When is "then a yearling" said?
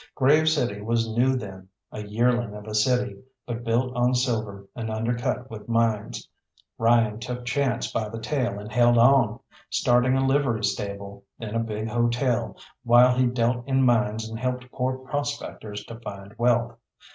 1.35-2.55